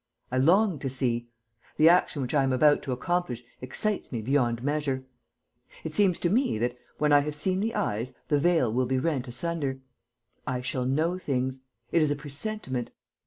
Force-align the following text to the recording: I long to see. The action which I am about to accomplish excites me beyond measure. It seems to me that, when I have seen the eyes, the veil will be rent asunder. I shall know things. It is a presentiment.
I 0.31 0.39
long 0.39 0.79
to 0.79 0.89
see. 0.89 1.27
The 1.77 1.87
action 1.87 2.23
which 2.23 2.33
I 2.33 2.41
am 2.41 2.51
about 2.51 2.81
to 2.81 2.91
accomplish 2.91 3.43
excites 3.61 4.11
me 4.11 4.23
beyond 4.23 4.63
measure. 4.63 5.05
It 5.83 5.93
seems 5.93 6.19
to 6.21 6.29
me 6.31 6.57
that, 6.57 6.75
when 6.97 7.13
I 7.13 7.19
have 7.19 7.35
seen 7.35 7.59
the 7.59 7.75
eyes, 7.75 8.15
the 8.27 8.39
veil 8.39 8.73
will 8.73 8.87
be 8.87 8.97
rent 8.97 9.27
asunder. 9.27 9.79
I 10.47 10.61
shall 10.61 10.85
know 10.85 11.19
things. 11.19 11.65
It 11.91 12.01
is 12.01 12.09
a 12.09 12.15
presentiment. 12.15 12.93